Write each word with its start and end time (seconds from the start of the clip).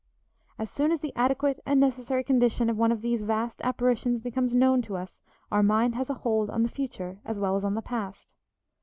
As 0.57 0.71
soon 0.71 0.91
as 0.91 1.01
the 1.01 1.13
adequate 1.15 1.59
and 1.63 1.79
necessary 1.79 2.23
condition 2.23 2.71
of 2.71 2.77
one 2.79 2.91
of 2.91 3.03
these 3.03 3.21
vast 3.21 3.61
apparitions 3.61 4.19
becomes 4.19 4.51
known 4.55 4.81
to 4.81 4.97
us 4.97 5.21
our 5.51 5.61
mind 5.61 5.93
has 5.93 6.09
a 6.09 6.15
hold 6.15 6.49
on 6.49 6.63
the 6.63 6.69
future 6.69 7.19
as 7.23 7.37
well 7.37 7.55
as 7.55 7.63
on 7.63 7.75
the 7.75 7.83
past. 7.83 8.27